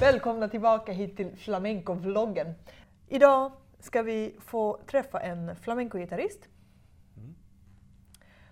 [0.00, 2.54] Välkomna tillbaka hit till flamenco-vloggen.
[3.08, 6.48] Idag ska vi få träffa en flamenco-gitarrist
[7.16, 7.34] Mm.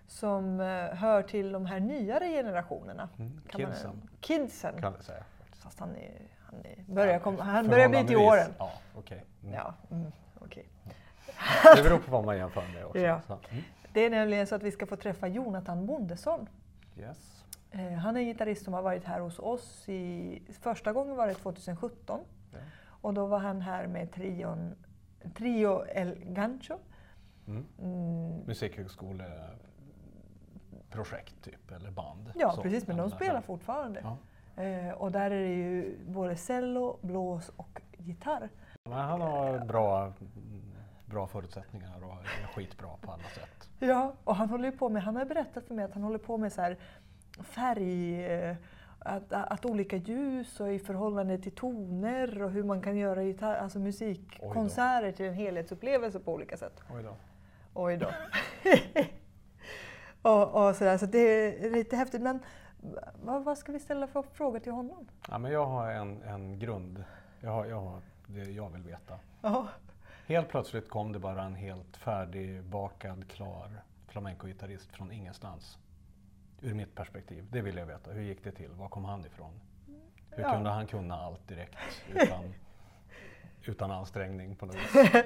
[0.07, 3.09] som eh, hör till de här nyare generationerna.
[3.19, 4.09] Mm, kan man- kidsen.
[4.21, 4.81] Kidsen.
[4.81, 5.25] Kan vi säga.
[5.63, 8.51] Fast han, är, han, är, börjar, komma, han börjar bli till åren.
[8.59, 9.25] Ja, okej.
[9.43, 9.55] Mm.
[9.55, 10.69] Ja, mm, okej.
[11.77, 12.99] Det beror på vad man jämför med också.
[13.03, 13.21] Ja.
[13.51, 13.63] Mm.
[13.93, 16.49] Det är nämligen så att vi ska få träffa Jonathan Bondesson.
[16.99, 17.45] Yes.
[17.79, 19.89] Eh, Han är en gitarrist som har varit här hos oss.
[19.89, 22.21] I, första gången var det 2017.
[22.53, 22.59] Ja.
[22.89, 24.75] Och då var han här med trion,
[25.35, 26.79] Trio El Gancho.
[27.47, 27.67] Mm.
[27.83, 32.33] Mm, Musikhögskoleprojekt typ, eller band.
[32.35, 34.01] ja, Så, precis, men de spelar fortfarande.
[34.03, 34.17] Ja.
[34.63, 38.49] Eh, och där är det ju både cello, blås och gitarr.
[38.85, 40.13] Men han har bra,
[41.07, 43.71] bra förutsättningar och är skitbra på alla sätt.
[43.79, 46.39] Ja, och han håller på med, han har berättat för mig att han håller på
[46.39, 46.77] med så här
[47.43, 48.57] färg, eh,
[48.99, 53.57] att, att olika ljus och i förhållande till toner och hur man kan göra gitarr,
[53.57, 54.53] alltså musik, Oj då.
[54.53, 56.81] konserter till en helhetsupplevelse på olika sätt.
[56.95, 57.17] Oj då.
[57.75, 58.09] Oj då.
[60.31, 62.23] och, och sådär, så det är lite häftigt.
[62.23, 62.41] Men
[63.23, 65.09] vad, vad ska vi ställa för frågor till honom?
[65.29, 67.05] Ja, men jag har en, en grund.
[67.41, 69.19] Jag har, jag har det jag vill veta.
[69.43, 69.69] Ja,
[70.27, 73.71] Helt plötsligt kom det bara en helt färdigbakad, klar
[74.09, 75.79] flamenco-gitarrist från ingenstans.
[76.63, 77.47] Ur mitt perspektiv.
[77.51, 78.11] Det vill jag veta.
[78.11, 78.71] Hur gick det till?
[78.71, 79.53] Var kom han ifrån?
[80.31, 80.53] Hur Ja.
[80.53, 81.77] kunde han kunna allt direkt
[82.15, 82.55] utan,
[83.65, 84.93] utan ansträngning på något vis?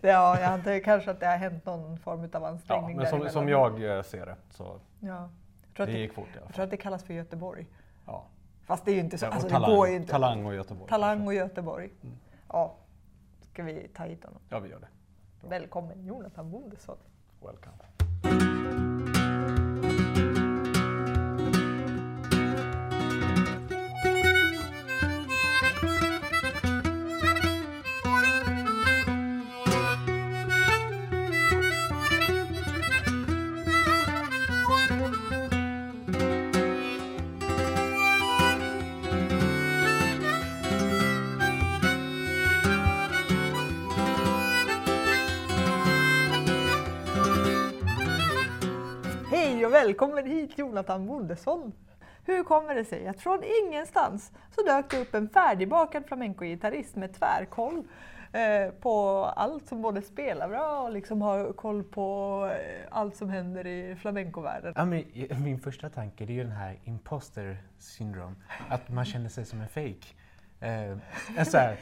[0.00, 3.28] ja jag antar kanske att det har hänt någon form av Ja, ansträngning men som,
[3.28, 5.28] som jag eh, ser det så Ja.
[5.76, 6.64] Det att det, gick fort i alla jag tror fall.
[6.64, 7.66] att det kallas för Göteborg.
[8.06, 8.24] Ja.
[8.64, 9.26] Fast det är ju inte så.
[9.26, 10.10] Ja, Alltså, talang, det går ju inte.
[10.12, 10.88] talang och Göteborg.
[10.88, 11.26] Talang kanske.
[11.26, 11.90] och Göteborg.
[12.02, 12.16] Mm.
[12.48, 12.74] Ja,
[13.40, 14.40] ska vi ta hit honom.
[14.48, 14.88] Ja, vi gör det.
[15.40, 15.50] Bra.
[15.50, 16.96] Välkommen Jonathan Bondesson.
[17.40, 19.07] Welcome.
[49.84, 51.72] Välkommen hit Jonathan Bondesson.
[52.24, 57.14] Hur kommer det sig att från ingenstans så dök det upp en färdigbakad flamenco-gitarrist med
[57.14, 57.82] tvärkoll
[58.32, 63.30] eh, på allt som både spelar bra och liksom har koll på eh, allt som
[63.30, 64.72] händer i flamencovärlden?
[64.76, 65.04] Ja, men,
[65.44, 68.34] min första tanke är ju den här imposter syndrome.
[68.68, 70.06] Att man känner sig som en fake.
[70.60, 70.96] Eh,
[71.44, 71.76] så här,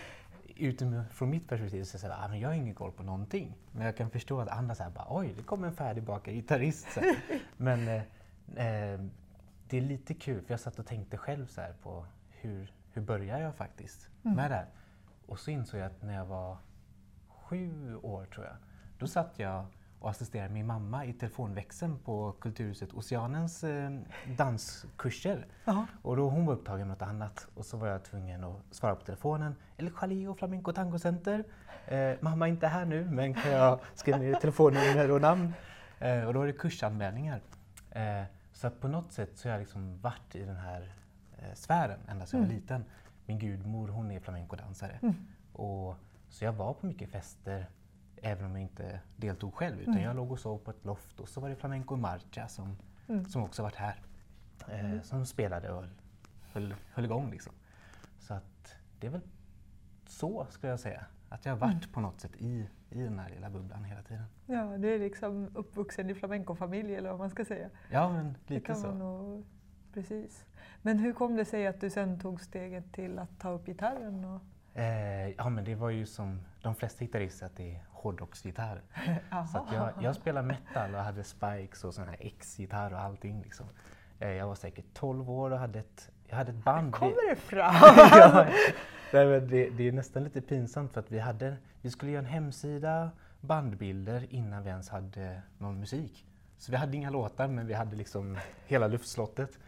[0.58, 3.56] utifrån mitt perspektiv så så här, ah, jag har ingen koll på någonting.
[3.72, 6.86] Men jag kan förstå att andra säger bara oj, det kommer en färdigbakad gitarrist.
[7.56, 8.02] Men eh,
[8.66, 9.00] eh,
[9.68, 13.38] det är lite kul för jag satt och tänkte själv så på hur, hur börjar
[13.38, 14.66] jag faktiskt med det här?
[15.26, 16.56] Och så insåg jag att när jag var
[17.28, 18.56] sju år tror jag,
[18.98, 19.66] då satt jag
[20.06, 23.90] och assisterade min mamma i telefonväxeln på Kulturhuset Oceanens eh,
[24.36, 25.46] danskurser.
[25.64, 25.86] Ja.
[26.02, 28.94] Och då hon var upptagen med något annat och så var jag tvungen att svara
[28.94, 29.54] på telefonen.
[29.76, 31.44] El Jaleo Flamenco Tango Center.
[31.86, 35.52] Eh, mamma är inte här nu men kan jag skriva ner telefonnummer och namn?
[35.98, 37.40] Eh, och då var det kursanmälningar.
[37.90, 40.94] Eh, så att på något sätt så har jag liksom varit i den här
[41.38, 42.84] eh, sfären ända sedan jag var liten.
[43.26, 45.14] Min gudmor hon är flamencodansare.
[45.52, 45.96] Och,
[46.28, 47.66] så jag var på mycket fester
[48.22, 49.80] även om jag inte deltog själv.
[49.80, 52.76] Utan jag låg och sov på ett loft och så var det Flamenco Marcha som,
[53.28, 54.00] som också varit här.
[54.68, 55.84] Eh, som spelade och
[56.52, 57.52] höll, höll igång liksom.
[58.18, 59.20] Så att det är väl
[60.06, 61.06] så skulle jag säga.
[61.28, 64.24] Att jag har varit på något sätt i, i den här lilla bubblan hela tiden.
[64.46, 67.70] Ja, du är liksom uppvuxen i flamencofamilj eller vad man ska säga.
[67.90, 68.94] Ja, men lite så.
[68.94, 69.44] nog,
[69.92, 70.44] precis.
[70.82, 74.24] Men hur kom det sig att du sen tog steget till att ta upp gitarren?
[74.24, 74.42] Och,
[74.76, 78.82] Eh, ja, men det var ju som de flesta gitarrister att det är hårdrocksgitarr.
[79.52, 83.42] Så jag, jag spelade metal och hade spikes och sån här X-gitarr och allting.
[83.42, 83.66] Liksom.
[84.18, 86.94] Eh, jag var säkert 12 år och hade ett, jag hade ett band.
[86.94, 87.74] kommer det fram?
[89.12, 92.26] ja, det, det är nästan lite pinsamt för att vi, hade, vi skulle göra en
[92.26, 93.10] hemsida,
[93.40, 96.26] bandbilder innan vi ens hade någon musik.
[96.58, 99.58] Så vi hade inga låtar men vi hade liksom hela luftslottet.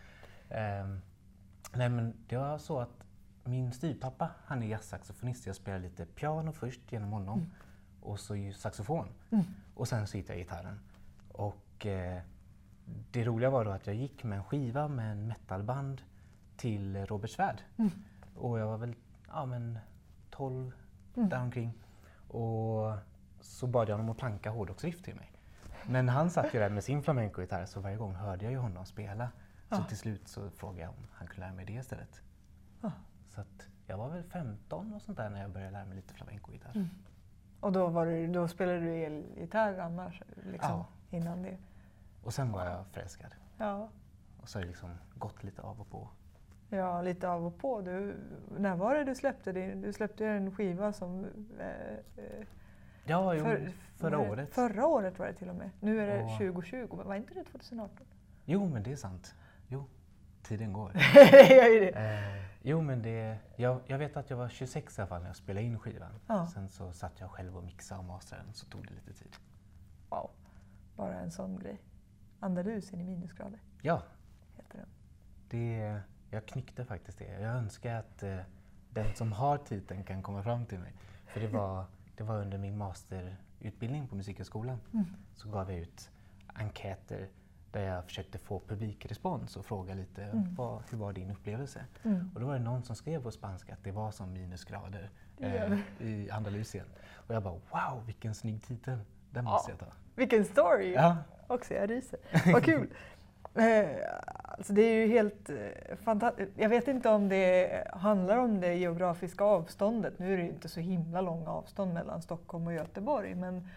[0.51, 1.01] Ehm,
[1.73, 2.98] nej men det var så att
[3.49, 5.47] min styvpappa, han är jazzsaxofonist.
[5.47, 7.51] Jag spelade lite piano först genom honom
[8.01, 9.09] och så saxofon.
[9.75, 10.81] Och sen så hittade jag gitarren.
[11.29, 12.23] Och eh,
[13.11, 16.03] det roliga var då att jag gick med en skiva med en metalband
[16.57, 17.63] till Robert Svärd.
[18.35, 18.95] Och jag var väl
[19.29, 19.79] ja, men
[20.31, 20.73] 12
[21.15, 21.73] däromkring.
[22.29, 22.93] Och
[23.41, 25.33] så bad jag honom att planka hårdrocksriff till mig.
[25.87, 28.87] Men han satt ju där med sin flamenco-gitarr så varje gång hörde jag ju honom
[28.87, 29.29] spela.
[29.71, 32.23] Så till slut så frågade jag om han kunde lära mig det istället.
[32.81, 32.91] Ah.
[33.29, 33.43] Så
[33.87, 36.75] jag var väl 15 och sånt där när jag började lära mig lite flamenco-gitarr.
[36.77, 36.89] Mm.
[37.61, 40.23] Och då, var du, då spelade du elgitarr annars?
[40.53, 40.87] Liksom, Ja.
[41.11, 41.57] Innan det?
[42.25, 43.31] Och sen var jag förälskad.
[43.59, 43.89] Ja.
[44.43, 46.09] Och så har det liksom gått lite av och på.
[46.69, 47.81] Ja, lite av och på.
[47.81, 48.17] Du,
[48.59, 51.25] när var det du släppte din, Du släppte en skiva som...
[51.61, 51.67] Eh,
[52.25, 52.47] eh,
[53.05, 54.49] Ja, jo, för- förra var det- året.
[54.55, 55.71] Förra året var det till och med.
[55.81, 58.07] Nu är det Och- 2020, men var inte det 2018?
[58.45, 59.35] Jo, men det är sant.
[59.69, 59.85] Jo,
[60.43, 60.93] tiden går.
[61.31, 61.89] det gör ju det.
[61.91, 65.29] Eh, jo, men det, jag, jag vet att jag var 26 i alla fall när
[65.29, 66.13] jag spelade in skivan.
[66.27, 66.47] Ja.
[66.47, 69.37] Sen så satt jag själv och mixade och mastrade den, så tog det lite tid.
[70.11, 70.31] Wow,
[70.97, 71.81] bara en sån grej.
[72.41, 74.03] Andalusen i minusgrader Ja,
[74.57, 74.89] heter den.
[75.49, 76.01] det,
[76.31, 77.41] jag knyckte faktiskt det.
[77.41, 78.39] Jag önskar att eh,
[78.91, 80.93] den som har titeln kan komma fram till mig.
[81.27, 81.85] För det var,
[82.17, 84.79] det var under min masterutbildning på Musikhögskolan.
[84.93, 85.07] Mm.
[85.35, 86.11] Så gav jag ut
[86.47, 87.29] enkäter
[87.73, 90.55] där jag försökte få publikrespons och fråga lite Mm.
[90.55, 91.85] vad, hur var din upplevelse?
[92.05, 92.31] Mm.
[92.35, 95.11] Och då var det någon som skrev på spanska att det var som minusgrader
[95.41, 96.87] eh, i Andalusien.
[97.15, 98.99] Och jag bara wow, vilken snygg titel.
[99.31, 99.51] Den Ja.
[99.51, 99.87] måste jag ta.
[100.15, 100.93] Vilken story!
[100.95, 101.17] Ja,
[101.47, 102.19] Också, jag ryser.
[102.53, 102.89] Vad kul!
[103.55, 103.89] Eh,
[104.43, 105.57] alltså det är ju helt eh,
[106.05, 106.53] fantastiskt.
[106.57, 110.19] Jag vet inte om det handlar om det geografiska avståndet.
[110.19, 113.35] Nu är det ju inte så himla långa avstånd mellan Stockholm och Göteborg.
[113.35, 113.69] Men,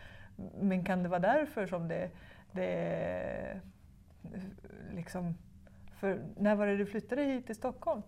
[0.60, 2.10] men kan det vara därför som det,
[2.52, 3.62] det
[4.92, 5.36] liksom...
[6.00, 8.02] För när var det du flyttade hit till Stockholm?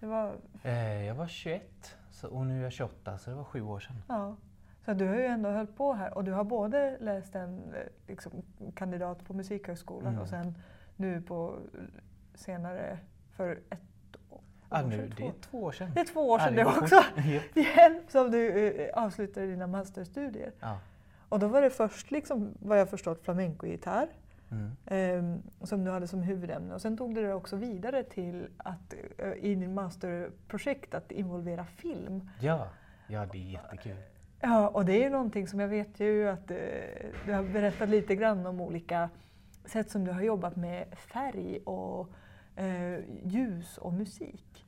[0.00, 3.44] Det var, eh, jag var 21 så, och nu är jag 28 så det var
[3.44, 3.96] sju år sedan.
[4.08, 4.36] ja.
[4.84, 7.74] Så du har ju ändå hållit på här och du har både läst en
[8.08, 8.32] liksom,
[8.74, 10.20] kandidat på Musikhögskolan Mm.
[10.22, 10.54] och sen
[10.96, 11.58] nu på
[12.34, 12.98] senare
[13.36, 13.80] för ett
[14.30, 15.90] år Ah, nu, det är två år sedan.
[15.94, 17.02] det är två år sedan det det också.
[17.54, 20.52] Igen, som du eh, avslutade dina masterstudier.
[20.60, 20.78] ja.
[21.28, 24.08] Och då var det först, liksom, vad jag förstått, flamencogitarr
[24.50, 24.70] Mm.
[24.86, 26.74] eh, som du hade som huvudämne.
[26.74, 31.64] Och sen tog du det också vidare till att eh, i din masterprojekt att involvera
[31.64, 32.30] film.
[32.40, 32.68] ja,
[33.06, 33.96] ja, det är jättekul.
[34.40, 36.56] Ja, och det är ju någonting som jag vet ju att eh,
[37.26, 39.10] du har berättat lite grann om olika
[39.64, 42.08] sätt som du har jobbat med färg och
[42.56, 44.66] eh, ljus och musik.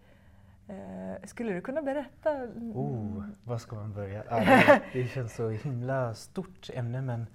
[0.69, 2.31] Eh, skulle du kunna berätta?
[2.75, 4.25] Oh, var ska man börja?
[4.31, 7.26] Ja, det, det känns så himla stort ämne men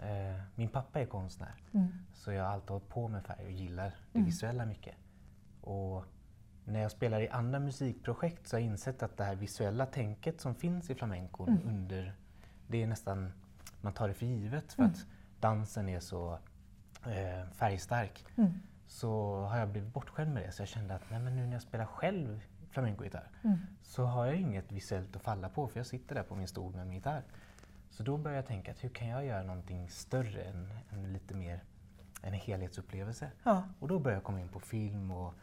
[0.00, 1.54] eh, min pappa är konstnär.
[1.72, 1.88] Mm.
[2.14, 4.26] Så jag har alltid hållit på med färg och gillar det Mm.
[4.26, 4.94] visuella mycket.
[5.60, 6.04] Och
[6.64, 10.40] när jag spelar i andra musikprojekt så har jag insett att det här visuella tänket
[10.40, 11.68] som finns i flamencon Mm.
[11.68, 12.14] under,
[12.66, 13.32] det är nästan,
[13.80, 14.92] man tar det för givet för Mm.
[14.92, 15.06] att
[15.40, 16.38] dansen är så
[17.06, 18.24] eh, färgstark.
[18.36, 18.52] Mm.
[18.86, 21.52] Så har jag blivit bortskämd med det så jag kände att nej, men nu när
[21.52, 23.58] jag spelar själv flamencogitarr Mm.
[23.82, 26.74] så har jag inget visuellt att falla på för jag sitter där på min stol
[26.74, 27.22] med min gitarr.
[27.96, 31.34] Så då började jag tänka att hur kan jag göra någonting större än, än lite
[31.34, 31.60] mer
[32.22, 33.30] en helhetsupplevelse?
[33.42, 33.62] Ja.
[33.78, 35.34] Och då började jag komma in på film och,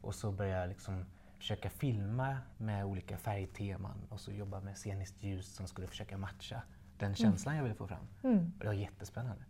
[0.00, 1.04] och så började jag liksom
[1.38, 6.62] försöka filma med olika färgteman och så jobba med sceniskt ljus som skulle försöka matcha
[6.98, 8.06] den känslan jag ville få fram.
[8.22, 8.52] Mm.
[8.58, 9.42] Och det var jättespännande.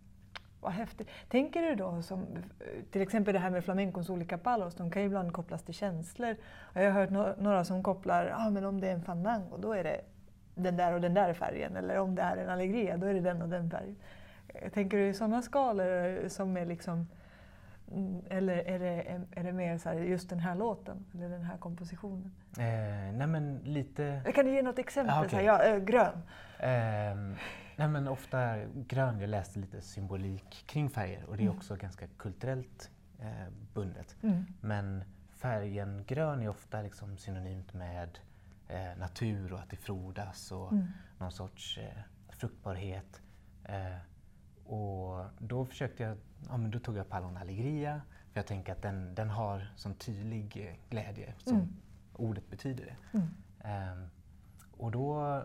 [0.61, 1.07] Vad häftigt.
[1.29, 2.27] Tänker du då som
[2.91, 6.35] till exempel det här med flamencons olika palos, de kan ju ibland kopplas till känslor.
[6.73, 9.73] Jag har hört no- några som kopplar, ah, men om det är en fandango då
[9.73, 10.01] är det
[10.59, 11.75] den där och den där färgen.
[11.75, 13.95] Eller om det är en allegria då är det den och den färgen.
[14.47, 17.07] Eh, Tänker du i sådana skalor som är liksom
[17.91, 21.43] mm, eller är det, är det mer så här, just den här låten eller den
[21.43, 22.31] här kompositionen?
[22.57, 24.21] Eh, nej men lite...
[24.35, 25.15] Kan du ge något exempel?
[25.15, 25.29] Ja, okej.
[25.29, 26.21] så här, ja, eh, grön.
[26.59, 27.35] Ehm,
[27.75, 31.57] nej men ofta grön, jag läste lite symbolik kring färger och det är Mm.
[31.57, 32.89] också ganska kulturellt
[33.19, 33.25] eh,
[33.73, 34.15] bundet.
[34.23, 34.45] Mm.
[34.61, 35.03] Men
[35.35, 38.19] färgen grön är ofta liksom synonymt med
[38.69, 40.87] eh, natur och att det frodas och Mm.
[41.17, 43.21] någon sorts eh, fruktbarhet.
[43.63, 43.97] Eh,
[44.73, 46.17] och då försökte jag,
[46.49, 49.93] ja men då tog jag Pallon Allegria för jag tänker att den, den har sån
[49.95, 51.67] tydlig eh, glädje som Mm.
[52.13, 53.17] ordet betyder det.
[53.17, 53.27] Mm.
[53.61, 54.07] Ehm,
[54.77, 55.43] och då,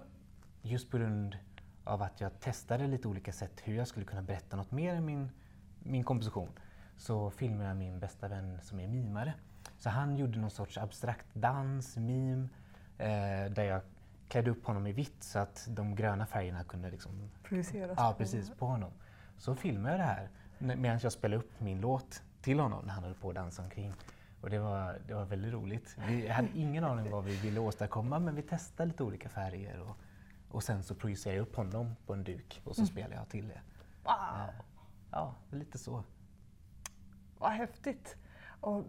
[0.62, 1.36] just på grund
[1.84, 5.04] av att jag testade lite olika sätt hur jag skulle kunna berätta något mer än
[5.04, 5.30] min,
[5.78, 6.48] min komposition,
[6.96, 9.34] så filmade jag min bästa vän som är mimare.
[9.78, 12.48] Så han gjorde någon sorts abstrakt dans, mim,
[12.98, 13.80] eh, där jag
[14.28, 18.50] klädde upp honom i vitt så att de gröna färgerna kunde liksom Projiceras Ja, precis.
[18.50, 18.90] På honom.
[19.38, 23.04] Så filmade jag det här medan jag spelade upp min låt till honom när han
[23.04, 23.92] höll på att dansa omkring.
[24.40, 25.96] Och det var, det var väldigt roligt.
[26.08, 29.96] Vi hade ingen aning vad vi ville åstadkomma men vi testade lite olika färger och,
[30.50, 32.86] och sen så projicerade jag upp honom på en duk och så Mm.
[32.92, 33.60] spelade jag till det.
[34.04, 34.14] Wow.
[35.10, 36.04] Ja, lite så.
[37.38, 38.16] Vad häftigt!
[38.60, 38.84] Och,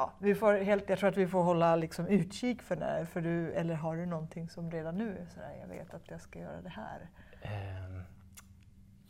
[0.00, 3.20] ja, vi får helt, jag tror att vi får hålla liksom utkik för när, för
[3.20, 6.38] du, eller har du någonting som redan nu är sådär, jag vet att jag ska
[6.38, 7.08] göra det här.
[7.42, 8.02] Ehm,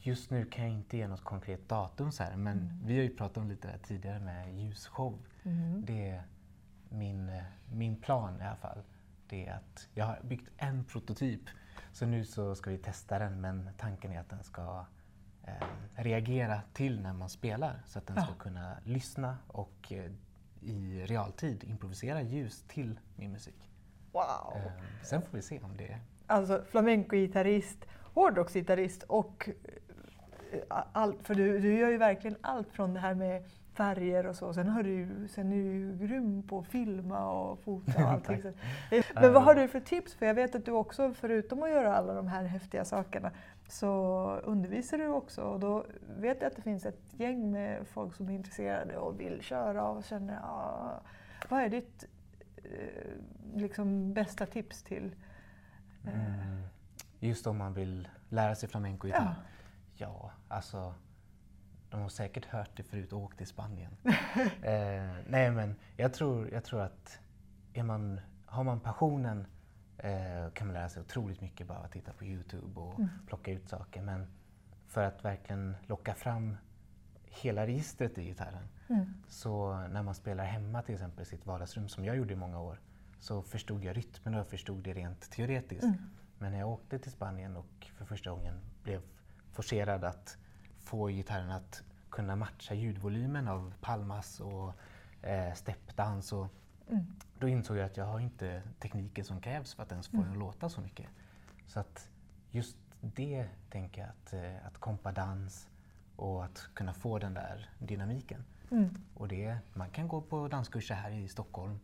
[0.03, 2.81] Just nu kan jag inte ge något konkret datum så här, men Mm.
[2.85, 5.19] vi har ju pratat om lite tidigare med ljusshow.
[5.43, 5.85] Mm.
[5.87, 6.23] Det är
[6.89, 7.43] min,
[7.73, 8.83] min plan i alla fall.
[9.29, 11.41] det är att jag har byggt en prototyp.
[11.93, 14.85] Så nu så ska vi testa den men tanken är att den ska
[15.45, 15.53] eh,
[15.95, 17.83] reagera till när man spelar.
[17.87, 18.39] Så att den ska Ja.
[18.39, 20.11] kunna lyssna och eh,
[20.63, 23.71] i realtid improvisera ljus till min musik.
[24.13, 24.57] Wow!
[24.57, 24.73] Eh,
[25.05, 29.49] sen får vi se om det Alltså flamenco-gitarrist, hårdrocksgitarrist och
[30.53, 30.61] eh,
[30.93, 34.55] allt, för du, du gör ju verkligen allt från det här med färger och så.
[34.55, 38.43] Sen, har du, sen är du ju grym på att filma och fota och allting.
[38.91, 40.15] Eh, Men vad har du för tips?
[40.15, 43.31] För jag vet att du också, förutom att göra alla de här häftiga sakerna,
[43.71, 45.43] så undervisar du också.
[45.43, 45.87] Och då
[46.17, 49.89] vet jag att det finns ett gäng med folk som är intresserade och vill köra
[49.89, 51.01] och känner, ja,
[51.49, 52.05] vad är ditt
[52.57, 53.13] eh,
[53.55, 55.15] liksom, bästa tips till
[56.07, 56.63] Mm.
[57.21, 59.35] Just om man vill lära sig flamenco-gitarr?
[59.97, 60.31] Ja.
[60.49, 60.95] alltså
[61.91, 63.97] de har säkert hört det förut och åkt till Spanien.
[64.63, 67.19] eh, nej men jag tror, jag tror att
[67.73, 69.47] är man, har man passionen
[70.03, 73.09] eh, kan man lära sig otroligt mycket bara att titta på Youtube och Mm.
[73.27, 74.03] plocka ut saker.
[74.03, 74.27] Men
[74.87, 76.57] för att verkligen locka fram
[77.25, 79.15] hela registret i gitarren Mm.
[79.29, 82.61] så när man spelar hemma till exempel i sitt vardagsrum, som jag gjorde i många
[82.61, 82.81] år,
[83.19, 85.83] så förstod jag rytmen och förstod det rent teoretiskt.
[85.85, 85.97] Mm.
[86.39, 89.03] Men när jag åkte till Spanien och för första gången blev
[89.53, 90.39] forcerad att
[90.79, 94.73] få gitarren att kunna matcha ljudvolymen av palmas och
[95.23, 96.47] eh, steppdans, och
[96.91, 97.05] Mm.
[97.39, 100.25] då insåg jag att jag har inte tekniken som krävs för att ens få Mm.
[100.25, 101.07] den att låta så mycket.
[101.67, 102.09] Så att
[102.51, 105.69] just det tänker jag att, eh, att kompadans
[106.17, 108.45] och att kunna få den där dynamiken.
[108.71, 108.89] Mm.
[109.15, 111.79] Och det, man kan gå på danskurser här i Stockholm.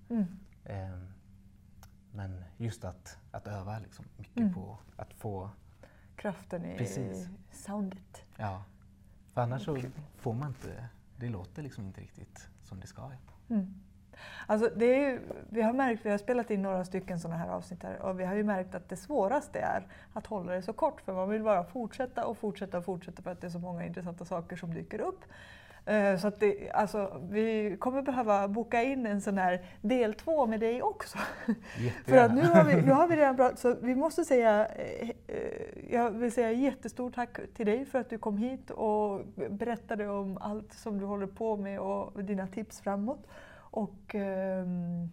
[0.65, 1.09] Ehm,
[2.13, 4.55] men just att, att öva liksom mycket Mm.
[4.55, 5.51] på att få,
[6.17, 7.29] Kraften i Precis.
[7.53, 8.25] soundet.
[8.37, 8.65] ja.
[9.27, 9.83] För annars så
[10.17, 13.11] får man inte, det låter liksom inte riktigt som det ska.
[13.49, 13.75] Mm.
[14.47, 17.49] Alltså det är ju, vi har märkt, vi har spelat in några stycken sådana här
[17.49, 20.73] avsnitt här och vi har ju märkt att det svåraste är att hålla det så
[20.73, 23.59] kort för man vill bara fortsätta och fortsätta och fortsätta för att det är så
[23.59, 25.25] många intressanta saker som dyker upp.
[25.87, 30.47] Eh, Så att det, alltså, vi kommer behöva boka in en sån här del två
[30.47, 31.19] med dig också.
[32.05, 35.11] För att nu har, vi, nu har vi redan pratat, så vi måste säga, eh,
[35.27, 40.09] eh, jag vill säga jättestort tack till dig för att du kom hit och berättade
[40.09, 43.27] om allt som du håller på med och dina tips framåt.
[43.77, 45.09] Och ehm,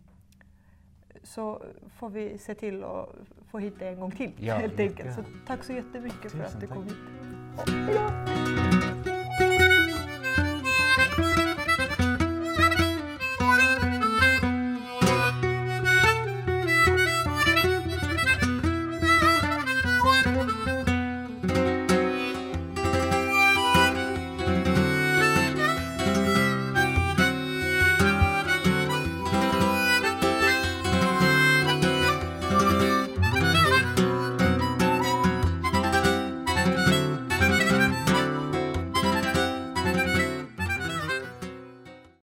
[1.23, 1.61] så
[1.97, 3.09] får vi se till att
[3.51, 5.13] få hit dig en gång till Ja, helt enkelt.
[5.13, 5.45] Så jättegärna.
[5.47, 6.75] tack så jättemycket för att Tusen du tack.
[6.77, 6.97] kom hit.
[7.87, 8.62] Hejdå!